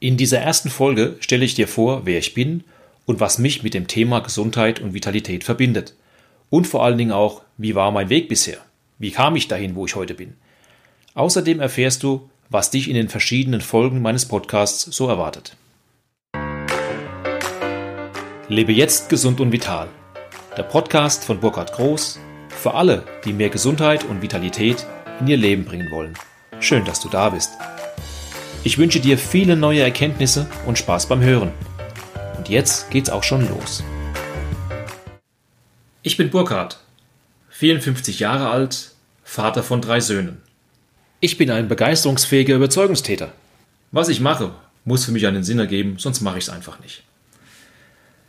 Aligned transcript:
In 0.00 0.16
dieser 0.16 0.38
ersten 0.38 0.70
Folge 0.70 1.16
stelle 1.18 1.44
ich 1.44 1.54
dir 1.54 1.66
vor, 1.66 2.02
wer 2.04 2.18
ich 2.18 2.32
bin 2.32 2.62
und 3.04 3.18
was 3.18 3.38
mich 3.38 3.64
mit 3.64 3.74
dem 3.74 3.88
Thema 3.88 4.20
Gesundheit 4.20 4.78
und 4.78 4.94
Vitalität 4.94 5.42
verbindet. 5.42 5.94
Und 6.50 6.68
vor 6.68 6.84
allen 6.84 6.98
Dingen 6.98 7.10
auch, 7.10 7.42
wie 7.56 7.74
war 7.74 7.90
mein 7.90 8.08
Weg 8.08 8.28
bisher? 8.28 8.58
Wie 9.00 9.10
kam 9.10 9.34
ich 9.34 9.48
dahin, 9.48 9.74
wo 9.74 9.86
ich 9.86 9.96
heute 9.96 10.14
bin? 10.14 10.34
Außerdem 11.14 11.58
erfährst 11.58 12.04
du, 12.04 12.30
was 12.48 12.70
dich 12.70 12.88
in 12.88 12.94
den 12.94 13.08
verschiedenen 13.08 13.60
Folgen 13.60 14.00
meines 14.00 14.26
Podcasts 14.26 14.82
so 14.82 15.08
erwartet. 15.08 15.56
Lebe 18.48 18.72
jetzt 18.72 19.08
gesund 19.08 19.40
und 19.40 19.50
vital. 19.50 19.88
Der 20.56 20.62
Podcast 20.62 21.24
von 21.24 21.40
Burkhard 21.40 21.72
Groß 21.72 22.20
für 22.50 22.74
alle, 22.74 23.04
die 23.24 23.32
mehr 23.32 23.50
Gesundheit 23.50 24.04
und 24.04 24.22
Vitalität 24.22 24.86
in 25.18 25.26
ihr 25.26 25.36
Leben 25.36 25.64
bringen 25.64 25.90
wollen. 25.90 26.14
Schön, 26.60 26.84
dass 26.84 27.00
du 27.00 27.08
da 27.08 27.30
bist. 27.30 27.50
Ich 28.68 28.76
wünsche 28.76 29.00
dir 29.00 29.16
viele 29.16 29.56
neue 29.56 29.80
Erkenntnisse 29.80 30.46
und 30.66 30.76
Spaß 30.76 31.08
beim 31.08 31.22
Hören. 31.22 31.52
Und 32.36 32.50
jetzt 32.50 32.90
geht's 32.90 33.08
auch 33.08 33.22
schon 33.22 33.48
los. 33.48 33.82
Ich 36.02 36.18
bin 36.18 36.28
Burkhard, 36.28 36.78
54 37.48 38.20
Jahre 38.20 38.50
alt, 38.50 38.90
Vater 39.24 39.62
von 39.62 39.80
drei 39.80 40.00
Söhnen. 40.00 40.42
Ich 41.20 41.38
bin 41.38 41.50
ein 41.50 41.66
begeisterungsfähiger 41.66 42.56
Überzeugungstäter. 42.56 43.32
Was 43.90 44.10
ich 44.10 44.20
mache, 44.20 44.52
muss 44.84 45.06
für 45.06 45.12
mich 45.12 45.26
einen 45.26 45.44
Sinn 45.44 45.60
ergeben, 45.60 45.94
sonst 45.96 46.20
mache 46.20 46.36
ich 46.36 46.44
es 46.44 46.50
einfach 46.50 46.78
nicht. 46.80 47.04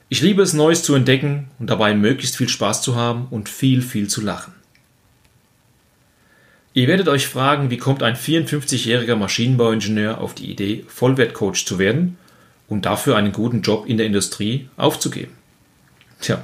Ich 0.08 0.22
liebe 0.22 0.42
es, 0.42 0.54
Neues 0.54 0.84
zu 0.84 0.96
entdecken 0.96 1.52
und 1.60 1.70
dabei 1.70 1.94
möglichst 1.94 2.38
viel 2.38 2.48
Spaß 2.48 2.82
zu 2.82 2.96
haben 2.96 3.28
und 3.30 3.50
viel, 3.50 3.82
viel 3.82 4.08
zu 4.08 4.22
lachen. 4.22 4.54
Ihr 6.80 6.88
werdet 6.88 7.10
euch 7.10 7.28
fragen, 7.28 7.70
wie 7.72 7.78
kommt 7.78 8.04
ein 8.04 8.16
54-jähriger 8.16 9.18
Maschinenbauingenieur 9.18 10.22
auf 10.22 10.34
die 10.34 10.50
Idee, 10.50 10.86
Vollwertcoach 10.88 11.66
zu 11.66 11.78
werden 11.78 12.18
und 12.70 12.86
dafür 12.86 13.18
einen 13.18 13.34
guten 13.34 13.64
Job 13.64 13.86
in 13.86 13.98
der 13.98 14.06
Industrie 14.06 14.70
aufzugeben? 14.78 15.34
Tja, 16.22 16.42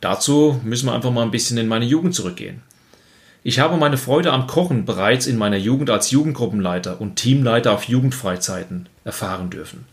dazu 0.00 0.58
müssen 0.64 0.86
wir 0.86 0.94
einfach 0.94 1.10
mal 1.10 1.20
ein 1.20 1.30
bisschen 1.30 1.58
in 1.58 1.68
meine 1.68 1.84
Jugend 1.84 2.14
zurückgehen. 2.14 2.62
Ich 3.42 3.58
habe 3.58 3.76
meine 3.76 3.98
Freude 3.98 4.32
am 4.32 4.46
Kochen 4.46 4.86
bereits 4.86 5.26
in 5.26 5.36
meiner 5.36 5.58
Jugend 5.58 5.90
als 5.90 6.10
Jugendgruppenleiter 6.10 6.98
und 6.98 7.16
Teamleiter 7.16 7.74
auf 7.74 7.84
Jugendfreizeiten 7.84 8.88
erfahren 9.04 9.50
dürfen. 9.50 9.84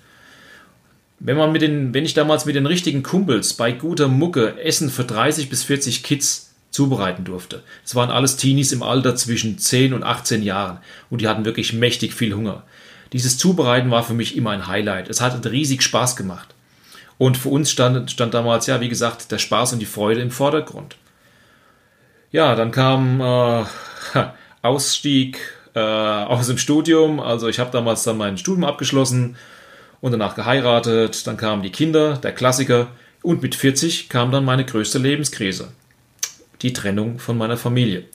Wenn 1.19 1.35
man 1.35 1.51
mit 1.51 1.63
den, 1.63 1.93
wenn 1.93 2.05
ich 2.05 2.13
damals 2.13 2.45
mit 2.45 2.55
den 2.55 2.65
richtigen 2.65 3.03
Kumpels 3.03 3.55
bei 3.55 3.73
guter 3.73 4.07
Mucke 4.07 4.57
Essen 4.57 4.89
für 4.89 5.03
30 5.03 5.49
bis 5.49 5.65
40 5.65 6.01
Kids 6.01 6.50
zubereiten 6.71 7.25
durfte. 7.25 7.61
Es 7.85 7.95
waren 7.95 8.09
alles 8.09 8.37
Teenies 8.37 8.71
im 8.71 8.81
Alter 8.81 9.15
zwischen 9.15 9.59
10 9.59 9.93
und 9.93 10.03
18 10.03 10.41
Jahren 10.41 10.79
und 11.09 11.21
die 11.21 11.27
hatten 11.27 11.45
wirklich 11.45 11.73
mächtig 11.73 12.13
viel 12.13 12.33
Hunger. 12.33 12.63
Dieses 13.13 13.37
Zubereiten 13.37 13.91
war 13.91 14.03
für 14.03 14.13
mich 14.13 14.37
immer 14.37 14.51
ein 14.51 14.67
Highlight. 14.67 15.09
Es 15.09 15.19
hat 15.19 15.45
riesig 15.45 15.83
Spaß 15.83 16.15
gemacht. 16.15 16.55
Und 17.17 17.37
für 17.37 17.49
uns 17.49 17.69
stand, 17.69 18.09
stand 18.09 18.33
damals, 18.33 18.67
ja, 18.67 18.79
wie 18.79 18.89
gesagt, 18.89 19.31
der 19.31 19.37
Spaß 19.37 19.73
und 19.73 19.79
die 19.79 19.85
Freude 19.85 20.21
im 20.21 20.31
Vordergrund. 20.31 20.95
Ja, 22.31 22.55
dann 22.55 22.71
kam 22.71 23.19
äh, 23.19 23.65
Ausstieg 24.61 25.39
äh, 25.75 25.79
aus 25.79 26.47
dem 26.47 26.57
Studium. 26.57 27.19
Also 27.19 27.49
ich 27.49 27.59
habe 27.59 27.69
damals 27.71 28.03
dann 28.03 28.17
mein 28.17 28.37
Studium 28.37 28.63
abgeschlossen 28.63 29.35
und 29.99 30.13
danach 30.13 30.35
geheiratet. 30.35 31.27
Dann 31.27 31.35
kamen 31.35 31.63
die 31.63 31.71
Kinder, 31.71 32.17
der 32.17 32.31
Klassiker. 32.31 32.87
Und 33.21 33.41
mit 33.43 33.55
40 33.55 34.07
kam 34.09 34.31
dann 34.31 34.45
meine 34.45 34.65
größte 34.65 34.97
Lebenskrise 34.97 35.67
die 36.61 36.73
Trennung 36.73 37.19
von 37.19 37.37
meiner 37.37 37.57
Familie. 37.57 38.05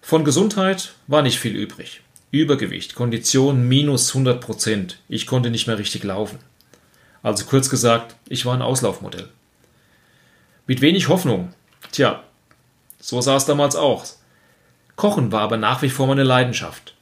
Von 0.00 0.24
Gesundheit 0.24 0.94
war 1.06 1.22
nicht 1.22 1.38
viel 1.38 1.54
übrig. 1.54 2.00
Übergewicht, 2.30 2.94
Kondition 2.94 3.68
minus 3.68 4.08
100 4.08 4.40
Prozent. 4.40 4.98
Ich 5.08 5.26
konnte 5.26 5.50
nicht 5.50 5.66
mehr 5.66 5.78
richtig 5.78 6.02
laufen. 6.02 6.38
Also 7.22 7.44
kurz 7.44 7.70
gesagt, 7.70 8.16
ich 8.28 8.44
war 8.46 8.54
ein 8.54 8.62
Auslaufmodell. 8.62 9.28
Mit 10.66 10.80
wenig 10.80 11.08
Hoffnung. 11.08 11.52
Tja, 11.92 12.24
so 13.00 13.20
sah 13.20 13.36
es 13.36 13.44
damals 13.44 13.76
aus. 13.76 14.20
Kochen 14.96 15.30
war 15.30 15.42
aber 15.42 15.56
nach 15.56 15.82
wie 15.82 15.90
vor 15.90 16.06
meine 16.06 16.22
Leidenschaft. 16.22 16.94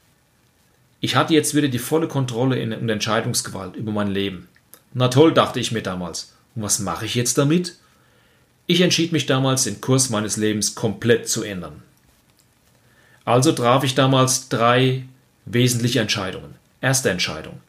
Ich 1.01 1.17
hatte 1.17 1.33
jetzt 1.33 1.55
wieder 1.55 1.69
die 1.69 1.79
volle 1.79 2.09
Kontrolle 2.09 2.63
und 2.77 2.89
Entscheidungsgewalt 2.89 3.77
über 3.77 3.93
mein 3.93 4.09
Leben. 4.09 4.49
Na 4.93 5.09
toll, 5.09 5.33
dachte 5.33 5.61
ich 5.61 5.73
mir 5.73 5.83
damals. 5.83 6.35
Und 6.55 6.63
was 6.63 6.81
mache 6.81 7.07
ich 7.07 7.15
jetzt 7.15 7.39
damit? 7.39 7.77
Ich 8.71 8.83
entschied 8.83 9.11
mich 9.11 9.27
damals, 9.27 9.65
den 9.65 9.81
Kurs 9.81 10.11
meines 10.11 10.37
Lebens 10.37 10.77
komplett 10.77 11.29
zu 11.29 11.43
ändern. 11.43 11.83
Also 13.25 13.51
traf 13.51 13.83
ich 13.83 13.97
damals 13.97 14.49
drei 14.49 15.07
wesentliche 15.45 15.99
Entscheidungen. 15.99 16.55
Erste 16.81 17.11
Entscheidung. 17.11 17.61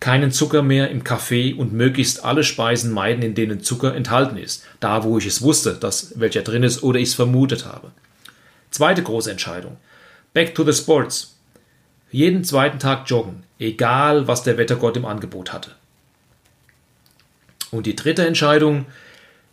Keinen 0.00 0.32
Zucker 0.32 0.64
mehr 0.64 0.90
im 0.90 1.04
Kaffee 1.04 1.54
und 1.54 1.72
möglichst 1.72 2.24
alle 2.24 2.42
Speisen 2.42 2.90
meiden, 2.90 3.22
in 3.22 3.36
denen 3.36 3.62
Zucker 3.62 3.94
enthalten 3.94 4.36
ist. 4.36 4.64
Da, 4.80 5.04
wo 5.04 5.18
ich 5.18 5.26
es 5.26 5.40
wusste, 5.40 5.74
dass 5.74 6.18
welcher 6.18 6.42
drin 6.42 6.64
ist 6.64 6.82
oder 6.82 6.98
ich 6.98 7.10
es 7.10 7.14
vermutet 7.14 7.64
habe. 7.64 7.92
Zweite 8.72 9.04
große 9.04 9.30
Entscheidung. 9.30 9.76
Back 10.32 10.56
to 10.56 10.64
the 10.64 10.76
Sports. 10.76 11.36
Jeden 12.10 12.42
zweiten 12.42 12.80
Tag 12.80 13.08
joggen, 13.08 13.44
egal 13.60 14.26
was 14.26 14.42
der 14.42 14.58
Wettergott 14.58 14.96
im 14.96 15.04
Angebot 15.04 15.52
hatte. 15.52 15.70
Und 17.70 17.86
die 17.86 17.94
dritte 17.94 18.26
Entscheidung, 18.26 18.86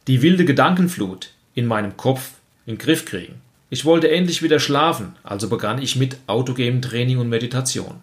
die 0.08 0.22
wilde 0.22 0.46
Gedankenflut 0.46 1.32
in 1.54 1.66
meinem 1.66 1.98
Kopf 1.98 2.32
in 2.66 2.76
den 2.76 2.80
Griff 2.80 3.06
kriegen. 3.06 3.42
Ich 3.70 3.86
wollte 3.86 4.12
endlich 4.12 4.42
wieder 4.42 4.60
schlafen, 4.60 5.16
also 5.24 5.48
begann 5.48 5.82
ich 5.82 5.96
mit 5.96 6.18
Autogame-Training 6.28 7.20
und 7.20 7.30
Meditation. 7.30 8.02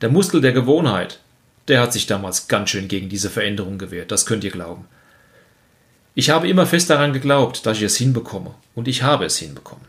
Der 0.00 0.08
Muskel 0.08 0.40
der 0.40 0.52
Gewohnheit, 0.52 1.20
der 1.68 1.80
hat 1.80 1.92
sich 1.92 2.06
damals 2.06 2.48
ganz 2.48 2.70
schön 2.70 2.88
gegen 2.88 3.08
diese 3.08 3.28
Veränderung 3.28 3.76
gewehrt, 3.76 4.10
das 4.10 4.24
könnt 4.24 4.44
ihr 4.44 4.50
glauben. 4.50 4.86
Ich 6.14 6.30
habe 6.30 6.48
immer 6.48 6.66
fest 6.66 6.90
daran 6.90 7.12
geglaubt, 7.12 7.66
dass 7.66 7.76
ich 7.76 7.84
es 7.84 7.96
hinbekomme, 7.96 8.54
und 8.74 8.88
ich 8.88 9.02
habe 9.02 9.26
es 9.26 9.36
hinbekommen. 9.36 9.84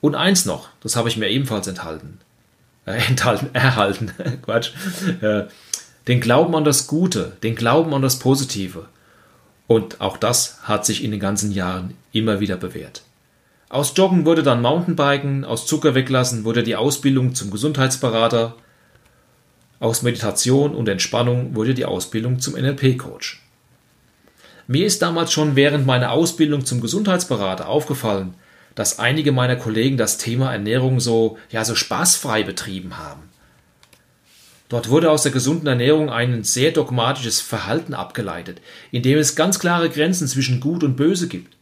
Und 0.00 0.16
eins 0.16 0.44
noch, 0.44 0.68
das 0.80 0.96
habe 0.96 1.08
ich 1.08 1.16
mir 1.16 1.28
ebenfalls 1.28 1.68
enthalten. 1.68 2.18
Äh, 2.84 2.98
enthalten, 3.08 3.54
erhalten, 3.54 4.10
Quatsch. 4.42 4.72
Äh, 5.20 5.44
den 6.08 6.20
Glauben 6.20 6.54
an 6.56 6.64
das 6.64 6.88
Gute, 6.88 7.36
den 7.44 7.54
Glauben 7.54 7.94
an 7.94 8.02
das 8.02 8.18
Positive. 8.18 8.86
Und 9.72 10.02
auch 10.02 10.18
das 10.18 10.58
hat 10.64 10.84
sich 10.84 11.02
in 11.02 11.12
den 11.12 11.18
ganzen 11.18 11.50
Jahren 11.50 11.94
immer 12.12 12.40
wieder 12.40 12.58
bewährt. 12.58 13.04
Aus 13.70 13.94
Joggen 13.96 14.26
wurde 14.26 14.42
dann 14.42 14.60
Mountainbiken, 14.60 15.46
aus 15.46 15.64
Zucker 15.64 15.94
weglassen 15.94 16.44
wurde 16.44 16.62
die 16.62 16.76
Ausbildung 16.76 17.34
zum 17.34 17.50
Gesundheitsberater, 17.50 18.54
aus 19.80 20.02
Meditation 20.02 20.74
und 20.74 20.90
Entspannung 20.90 21.54
wurde 21.54 21.72
die 21.72 21.86
Ausbildung 21.86 22.38
zum 22.38 22.52
NLP-Coach. 22.52 23.40
Mir 24.66 24.84
ist 24.84 25.00
damals 25.00 25.32
schon 25.32 25.56
während 25.56 25.86
meiner 25.86 26.10
Ausbildung 26.10 26.66
zum 26.66 26.82
Gesundheitsberater 26.82 27.66
aufgefallen, 27.66 28.34
dass 28.74 28.98
einige 28.98 29.32
meiner 29.32 29.56
Kollegen 29.56 29.96
das 29.96 30.18
Thema 30.18 30.52
Ernährung 30.52 31.00
so, 31.00 31.38
ja, 31.50 31.64
so 31.64 31.74
spaßfrei 31.74 32.42
betrieben 32.42 32.98
haben. 32.98 33.22
Dort 34.72 34.88
wurde 34.88 35.10
aus 35.10 35.22
der 35.22 35.32
gesunden 35.32 35.66
Ernährung 35.66 36.08
ein 36.08 36.44
sehr 36.44 36.70
dogmatisches 36.70 37.42
Verhalten 37.42 37.92
abgeleitet, 37.92 38.62
in 38.90 39.02
dem 39.02 39.18
es 39.18 39.36
ganz 39.36 39.58
klare 39.58 39.90
Grenzen 39.90 40.26
zwischen 40.26 40.60
Gut 40.60 40.82
und 40.82 40.96
Böse 40.96 41.28
gibt. 41.28 41.58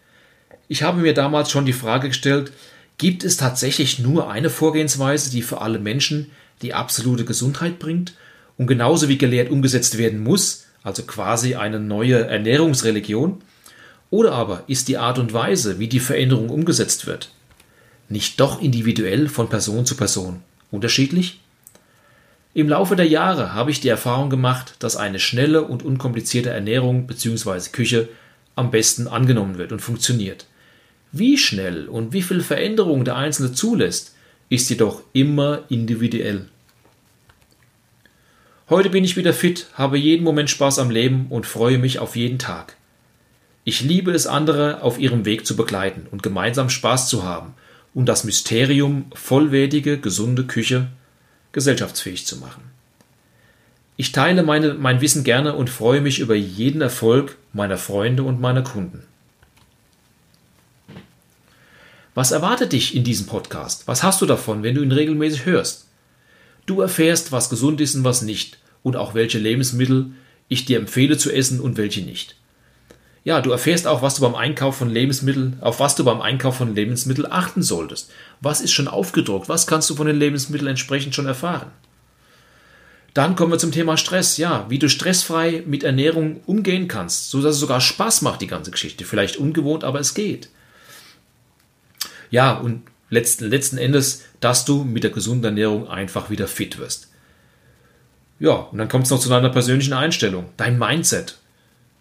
Ich 0.68 0.84
habe 0.84 1.00
mir 1.00 1.12
damals 1.12 1.50
schon 1.50 1.66
die 1.66 1.72
Frage 1.72 2.06
gestellt, 2.06 2.52
gibt 2.98 3.24
es 3.24 3.36
tatsächlich 3.36 3.98
nur 3.98 4.30
eine 4.30 4.48
Vorgehensweise, 4.48 5.32
die 5.32 5.42
für 5.42 5.60
alle 5.60 5.80
Menschen 5.80 6.30
die 6.62 6.72
absolute 6.72 7.24
Gesundheit 7.24 7.80
bringt 7.80 8.14
und 8.56 8.68
genauso 8.68 9.08
wie 9.08 9.18
gelehrt 9.18 9.50
umgesetzt 9.50 9.98
werden 9.98 10.22
muss, 10.22 10.66
also 10.84 11.02
quasi 11.02 11.56
eine 11.56 11.80
neue 11.80 12.28
Ernährungsreligion? 12.28 13.38
Oder 14.10 14.34
aber 14.34 14.62
ist 14.68 14.86
die 14.86 14.98
Art 14.98 15.18
und 15.18 15.32
Weise, 15.32 15.80
wie 15.80 15.88
die 15.88 15.98
Veränderung 15.98 16.48
umgesetzt 16.48 17.08
wird, 17.08 17.32
nicht 18.08 18.38
doch 18.38 18.62
individuell 18.62 19.28
von 19.28 19.48
Person 19.48 19.84
zu 19.84 19.96
Person 19.96 20.42
unterschiedlich? 20.70 21.40
Im 22.52 22.68
Laufe 22.68 22.96
der 22.96 23.06
Jahre 23.06 23.54
habe 23.54 23.70
ich 23.70 23.80
die 23.80 23.88
Erfahrung 23.88 24.28
gemacht, 24.28 24.74
dass 24.80 24.96
eine 24.96 25.20
schnelle 25.20 25.62
und 25.62 25.84
unkomplizierte 25.84 26.50
Ernährung 26.50 27.06
bzw. 27.06 27.70
Küche 27.70 28.08
am 28.56 28.72
besten 28.72 29.06
angenommen 29.06 29.56
wird 29.56 29.70
und 29.70 29.80
funktioniert. 29.80 30.46
Wie 31.12 31.38
schnell 31.38 31.88
und 31.88 32.12
wie 32.12 32.22
viel 32.22 32.40
Veränderung 32.40 33.04
der 33.04 33.16
Einzelne 33.16 33.52
zulässt, 33.52 34.16
ist 34.48 34.68
jedoch 34.68 35.02
immer 35.12 35.62
individuell. 35.68 36.46
Heute 38.68 38.90
bin 38.90 39.04
ich 39.04 39.16
wieder 39.16 39.32
fit, 39.32 39.66
habe 39.74 39.96
jeden 39.96 40.24
Moment 40.24 40.50
Spaß 40.50 40.80
am 40.80 40.90
Leben 40.90 41.26
und 41.30 41.46
freue 41.46 41.78
mich 41.78 42.00
auf 42.00 42.16
jeden 42.16 42.40
Tag. 42.40 42.76
Ich 43.62 43.80
liebe 43.80 44.10
es, 44.10 44.26
andere 44.26 44.82
auf 44.82 44.98
ihrem 44.98 45.24
Weg 45.24 45.46
zu 45.46 45.54
begleiten 45.54 46.08
und 46.10 46.24
gemeinsam 46.24 46.68
Spaß 46.68 47.08
zu 47.08 47.22
haben 47.22 47.54
und 47.94 48.06
das 48.06 48.24
Mysterium 48.24 49.06
vollwertige, 49.14 49.98
gesunde 49.98 50.44
Küche 50.44 50.88
gesellschaftsfähig 51.52 52.26
zu 52.26 52.36
machen. 52.36 52.62
Ich 53.96 54.12
teile 54.12 54.42
meine, 54.42 54.74
mein 54.74 55.00
Wissen 55.00 55.24
gerne 55.24 55.54
und 55.54 55.68
freue 55.68 56.00
mich 56.00 56.20
über 56.20 56.34
jeden 56.34 56.80
Erfolg 56.80 57.36
meiner 57.52 57.76
Freunde 57.76 58.22
und 58.22 58.40
meiner 58.40 58.62
Kunden. 58.62 59.04
Was 62.14 62.32
erwartet 62.32 62.72
dich 62.72 62.96
in 62.96 63.04
diesem 63.04 63.26
Podcast? 63.26 63.86
Was 63.86 64.02
hast 64.02 64.20
du 64.20 64.26
davon, 64.26 64.62
wenn 64.62 64.74
du 64.74 64.82
ihn 64.82 64.92
regelmäßig 64.92 65.44
hörst? 65.44 65.86
Du 66.66 66.80
erfährst, 66.80 67.30
was 67.30 67.50
gesund 67.50 67.80
ist 67.80 67.94
und 67.94 68.04
was 68.04 68.22
nicht 68.22 68.58
und 68.82 68.96
auch 68.96 69.14
welche 69.14 69.38
Lebensmittel 69.38 70.12
ich 70.48 70.64
dir 70.64 70.78
empfehle 70.78 71.18
zu 71.18 71.30
essen 71.30 71.60
und 71.60 71.76
welche 71.76 72.02
nicht. 72.02 72.36
Ja, 73.22 73.42
du 73.42 73.50
erfährst 73.50 73.86
auch, 73.86 74.00
was 74.00 74.14
du 74.14 74.22
beim 74.22 74.34
Einkauf 74.34 74.76
von 74.76 74.88
Lebensmitteln, 74.88 75.58
auf 75.60 75.78
was 75.78 75.94
du 75.94 76.04
beim 76.04 76.22
Einkauf 76.22 76.56
von 76.56 76.74
Lebensmitteln 76.74 77.30
achten 77.30 77.62
solltest. 77.62 78.10
Was 78.40 78.62
ist 78.62 78.72
schon 78.72 78.88
aufgedruckt? 78.88 79.48
Was 79.48 79.66
kannst 79.66 79.90
du 79.90 79.94
von 79.94 80.06
den 80.06 80.16
Lebensmitteln 80.16 80.68
entsprechend 80.68 81.14
schon 81.14 81.26
erfahren? 81.26 81.70
Dann 83.12 83.36
kommen 83.36 83.52
wir 83.52 83.58
zum 83.58 83.72
Thema 83.72 83.96
Stress. 83.96 84.38
Ja, 84.38 84.66
wie 84.68 84.78
du 84.78 84.88
stressfrei 84.88 85.64
mit 85.66 85.82
Ernährung 85.82 86.40
umgehen 86.46 86.88
kannst, 86.88 87.30
so 87.30 87.42
dass 87.42 87.56
es 87.56 87.60
sogar 87.60 87.80
Spaß 87.80 88.22
macht, 88.22 88.40
die 88.40 88.46
ganze 88.46 88.70
Geschichte. 88.70 89.04
Vielleicht 89.04 89.36
ungewohnt, 89.36 89.84
aber 89.84 90.00
es 90.00 90.14
geht. 90.14 90.48
Ja, 92.30 92.52
und 92.52 92.82
letzten, 93.10 93.50
letzten 93.50 93.76
Endes, 93.76 94.24
dass 94.38 94.64
du 94.64 94.84
mit 94.84 95.02
der 95.02 95.10
gesunden 95.10 95.44
Ernährung 95.44 95.88
einfach 95.88 96.30
wieder 96.30 96.46
fit 96.46 96.78
wirst. 96.78 97.08
Ja, 98.38 98.52
und 98.52 98.78
dann 98.78 98.88
kommt 98.88 99.04
es 99.04 99.10
noch 99.10 99.20
zu 99.20 99.28
deiner 99.28 99.50
persönlichen 99.50 99.92
Einstellung, 99.92 100.46
dein 100.56 100.78
Mindset. 100.78 101.39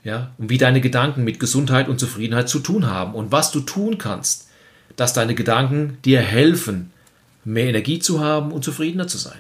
Ja, 0.04 0.32
und 0.38 0.50
wie 0.50 0.58
deine 0.58 0.82
Gedanken 0.82 1.24
mit 1.24 1.40
Gesundheit 1.40 1.90
und 1.90 2.00
Zufriedenheit 2.00 2.48
zu 2.48 2.60
tun 2.60 2.88
haben 2.88 3.16
und 3.16 3.32
was 3.32 3.52
du 3.52 3.60
tun 3.60 3.98
kannst, 3.98 4.48
dass 4.96 5.14
deine 5.14 5.36
Gedanken 5.36 5.98
dir 6.06 6.22
helfen, 6.22 6.92
mehr 7.44 7.68
Energie 7.68 8.00
zu 8.00 8.20
haben 8.22 8.52
und 8.52 8.64
zufriedener 8.64 9.08
zu 9.08 9.18
sein. 9.18 9.40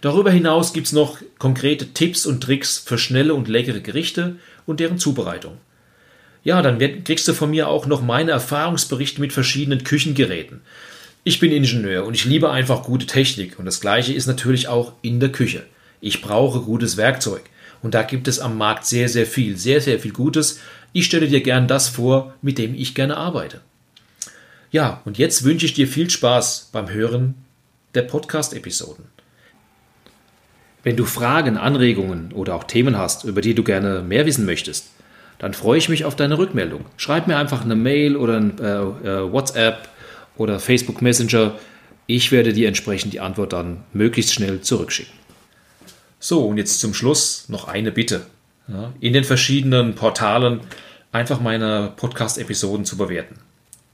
Darüber 0.00 0.32
hinaus 0.32 0.72
gibt 0.72 0.88
es 0.88 0.92
noch 0.92 1.18
konkrete 1.38 1.92
Tipps 1.92 2.26
und 2.26 2.42
Tricks 2.42 2.78
für 2.78 2.98
schnelle 2.98 3.34
und 3.34 3.46
leckere 3.46 3.80
Gerichte 3.80 4.36
und 4.66 4.80
deren 4.80 4.98
Zubereitung. 4.98 5.58
Ja, 6.42 6.60
dann 6.60 6.78
kriegst 7.04 7.28
du 7.28 7.34
von 7.34 7.50
mir 7.50 7.68
auch 7.68 7.86
noch 7.86 8.02
meine 8.02 8.32
Erfahrungsberichte 8.32 9.20
mit 9.20 9.32
verschiedenen 9.32 9.84
Küchengeräten. 9.84 10.60
Ich 11.22 11.38
bin 11.38 11.52
Ingenieur 11.52 12.04
und 12.04 12.14
ich 12.14 12.24
liebe 12.24 12.50
einfach 12.50 12.82
gute 12.82 13.06
Technik 13.06 13.60
und 13.60 13.64
das 13.64 13.80
gleiche 13.80 14.12
ist 14.12 14.26
natürlich 14.26 14.66
auch 14.66 14.94
in 15.02 15.20
der 15.20 15.30
Küche. 15.30 15.62
Ich 16.00 16.20
brauche 16.20 16.62
gutes 16.62 16.96
Werkzeug 16.96 17.42
und 17.82 17.94
da 17.94 18.02
gibt 18.02 18.28
es 18.28 18.38
am 18.38 18.56
Markt 18.56 18.86
sehr, 18.86 19.08
sehr 19.08 19.26
viel, 19.26 19.56
sehr, 19.56 19.80
sehr 19.80 19.98
viel 19.98 20.12
Gutes. 20.12 20.60
Ich 20.92 21.04
stelle 21.04 21.28
dir 21.28 21.40
gern 21.40 21.68
das 21.68 21.88
vor, 21.88 22.34
mit 22.42 22.58
dem 22.58 22.74
ich 22.74 22.94
gerne 22.94 23.16
arbeite. 23.16 23.60
Ja, 24.70 25.02
und 25.04 25.18
jetzt 25.18 25.44
wünsche 25.44 25.66
ich 25.66 25.74
dir 25.74 25.86
viel 25.86 26.08
Spaß 26.08 26.70
beim 26.72 26.90
Hören 26.90 27.34
der 27.94 28.02
Podcast-Episoden. 28.02 29.04
Wenn 30.82 30.96
du 30.96 31.04
Fragen, 31.04 31.58
Anregungen 31.58 32.32
oder 32.32 32.54
auch 32.54 32.64
Themen 32.64 32.96
hast, 32.96 33.24
über 33.24 33.40
die 33.40 33.54
du 33.54 33.62
gerne 33.62 34.02
mehr 34.02 34.26
wissen 34.26 34.46
möchtest, 34.46 34.90
dann 35.38 35.54
freue 35.54 35.78
ich 35.78 35.88
mich 35.88 36.04
auf 36.04 36.16
deine 36.16 36.38
Rückmeldung. 36.38 36.86
Schreib 36.96 37.26
mir 37.26 37.36
einfach 37.36 37.64
eine 37.64 37.74
Mail 37.74 38.16
oder 38.16 38.36
ein 38.36 38.58
äh, 38.58 38.64
äh, 38.64 39.32
WhatsApp 39.32 39.88
oder 40.36 40.58
Facebook 40.58 41.02
Messenger. 41.02 41.56
Ich 42.06 42.32
werde 42.32 42.52
dir 42.52 42.68
entsprechend 42.68 43.12
die 43.12 43.20
Antwort 43.20 43.52
dann 43.52 43.84
möglichst 43.92 44.32
schnell 44.32 44.60
zurückschicken. 44.60 45.12
So, 46.24 46.46
und 46.46 46.56
jetzt 46.56 46.78
zum 46.78 46.94
Schluss 46.94 47.48
noch 47.48 47.66
eine 47.66 47.90
Bitte. 47.90 48.26
Ja, 48.68 48.92
in 49.00 49.12
den 49.12 49.24
verschiedenen 49.24 49.96
Portalen 49.96 50.60
einfach 51.10 51.40
meine 51.40 51.92
Podcast-Episoden 51.96 52.84
zu 52.84 52.96
bewerten. 52.96 53.40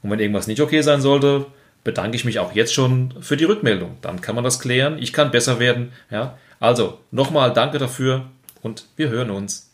Und 0.03 0.11
wenn 0.11 0.19
irgendwas 0.19 0.45
nicht 0.45 0.61
okay 0.61 0.81
sein 0.81 1.01
sollte, 1.01 1.47
bedanke 1.83 2.15
ich 2.15 2.25
mich 2.25 2.37
auch 2.37 2.53
jetzt 2.53 2.71
schon 2.71 3.15
für 3.19 3.35
die 3.35 3.45
Rückmeldung. 3.45 3.97
Dann 4.01 4.21
kann 4.21 4.35
man 4.35 4.43
das 4.43 4.59
klären. 4.59 4.99
Ich 4.99 5.11
kann 5.11 5.31
besser 5.31 5.59
werden. 5.59 5.91
Ja, 6.11 6.37
also 6.59 6.99
nochmal 7.09 7.51
danke 7.51 7.79
dafür 7.79 8.27
und 8.61 8.85
wir 8.95 9.09
hören 9.09 9.31
uns. 9.31 9.68